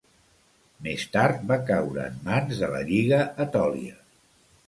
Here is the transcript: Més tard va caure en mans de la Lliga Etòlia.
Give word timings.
Més 0.87 1.03
tard 1.15 1.43
va 1.51 1.57
caure 1.67 2.07
en 2.11 2.17
mans 2.29 2.63
de 2.63 2.71
la 2.73 2.81
Lliga 2.87 3.19
Etòlia. 3.49 4.01